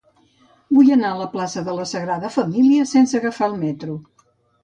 Vull 0.77 0.87
anar 0.93 1.09
a 1.09 1.17
la 1.19 1.27
plaça 1.33 1.61
de 1.67 1.75
la 1.81 1.85
Sagrada 1.91 2.31
Família 2.37 2.87
sense 2.93 3.17
agafar 3.21 3.51
el 3.53 3.57
metro. 3.67 3.99